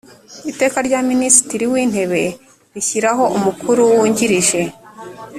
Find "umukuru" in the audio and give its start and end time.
3.37-3.81